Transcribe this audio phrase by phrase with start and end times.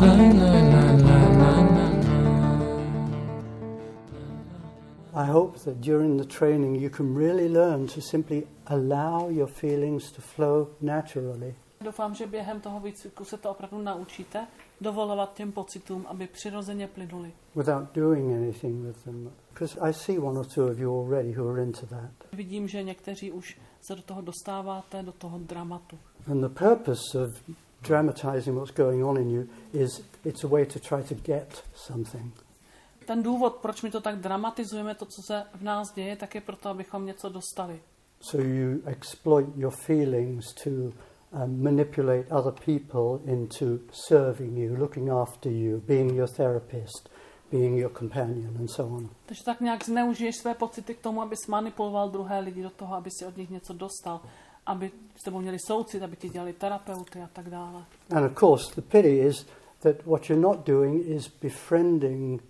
[0.00, 0.06] I
[5.26, 10.22] hope that during the training you can really learn to simply allow your feelings to
[10.22, 11.54] flow naturally.
[11.84, 14.46] Doufám, že během toho výcviku se to opravdu naučíte
[14.80, 17.32] dovolovat těm pocitům, aby přirozeně plynuli.
[17.54, 19.32] without doing anything with them.
[19.52, 22.10] Because I see one or two of you already who are into that.
[22.32, 25.98] Vidím, že někteří už se do toho dostáváte, do toho dramatu.
[26.30, 27.30] And the purpose of
[27.82, 32.44] dramatizing what's going on in you is it's a way to try to get something.
[33.06, 36.40] Ten důvod, proč my to tak dramatizujeme, to, co se v nás děje, tak je
[36.40, 37.80] proto, abychom něco dostali.
[38.20, 40.70] So you exploit your feelings to
[41.32, 47.08] um, manipulate other people into serving you, looking after you, being your therapist,
[47.50, 49.08] being your companion, and so on.
[49.26, 53.10] Takže tak nějak zneužiješ své pocity k tomu, aby manipuloval druhé lidi do toho, aby
[53.10, 54.20] si od nich něco dostal,
[54.66, 57.84] aby s tebou měli soucit, aby ti dělali terapeuty a tak dále.
[58.10, 59.46] And of course, the pity is
[59.82, 62.42] that what you're not doing is befriending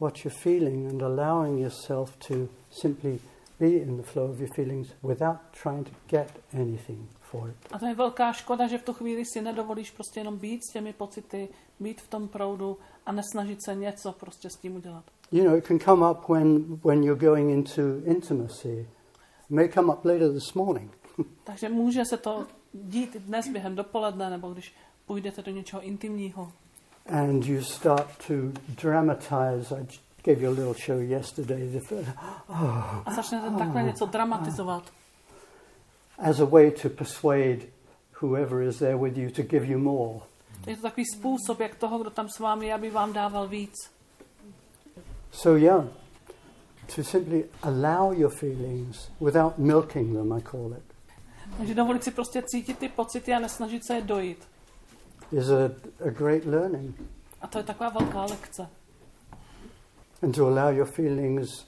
[0.00, 2.34] what you're feeling and allowing yourself to
[2.70, 3.18] simply
[3.58, 7.56] be in the flow of your feelings without trying to get anything for it.
[7.72, 10.72] A to je velká škoda, že v tu chvíli si nedovolíš prostě jenom být s
[10.72, 11.48] těmi pocity,
[11.80, 15.04] být v tom proudu a nesnažit se něco prostě s tím udělat.
[15.32, 18.88] You know, it can come up when, when you're going into intimacy.
[19.44, 20.98] It may come up later this morning.
[21.44, 24.74] Takže může se to dít dnes během dopoledne, nebo když
[25.06, 26.52] půjdete do něčeho intimního.
[27.08, 28.34] and you start to
[28.82, 29.76] dramatize.
[29.76, 29.86] I
[30.22, 31.80] gave you a little show yesterday the,
[32.48, 34.82] oh, A začnete takhle něco dramatizovat.
[36.18, 37.66] As a way to persuade
[38.22, 40.20] whoever is there with you to give you more.
[40.66, 43.74] Je to takový způsob, jak toho, kdo tam s vámi je, aby vám dával víc.
[45.32, 45.84] So, yeah,
[46.96, 50.82] to simply allow your feelings without milking them, I call it,
[51.58, 54.48] Takže dovolit si prostě cítit ty pocity a nesnažit se je dojít.
[55.32, 55.64] is a,
[56.06, 56.96] a great learning.
[57.40, 58.68] A to je taková velká lekce.
[60.22, 61.66] And to allow your feelings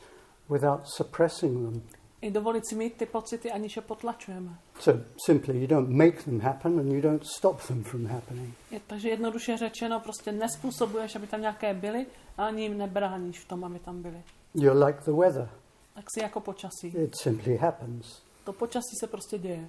[0.48, 1.82] without suppressing them.
[2.22, 4.58] I dovolit si mít ty pocity, aniž je potlačujeme.
[4.80, 8.54] So, simply, you don't make them happen and you don't stop them from happening.
[8.70, 13.48] Je, takže jednoduše řečeno, prostě nespůsobuješ, aby tam nějaké byly, a ani jim nebráníš v
[13.48, 14.22] tom, aby tam byly.
[14.54, 15.48] You're like the weather,
[15.94, 16.86] Tak si jako počasí.
[16.86, 18.22] it simply happens.
[18.44, 19.68] To počasí se prostě děje.